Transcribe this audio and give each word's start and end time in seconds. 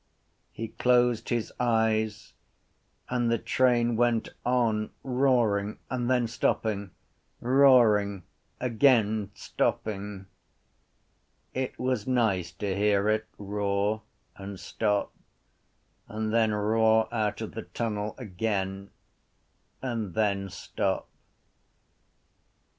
He 0.51 0.69
closed 0.69 1.29
his 1.29 1.53
eyes 1.59 2.33
and 3.07 3.29
the 3.31 3.37
train 3.37 3.95
went 3.95 4.29
on, 4.43 4.89
roaring 5.03 5.77
and 5.91 6.09
then 6.09 6.27
stopping; 6.27 6.89
roaring 7.39 8.23
again, 8.59 9.29
stopping. 9.35 10.25
It 11.53 11.77
was 11.77 12.07
nice 12.07 12.51
to 12.53 12.75
hear 12.75 13.09
it 13.09 13.27
roar 13.37 14.01
and 14.37 14.59
stop 14.59 15.11
and 16.07 16.33
then 16.33 16.51
roar 16.51 17.07
out 17.13 17.39
of 17.41 17.51
the 17.53 17.61
tunnel 17.61 18.15
again 18.17 18.89
and 19.83 20.15
then 20.15 20.49
stop. 20.49 21.07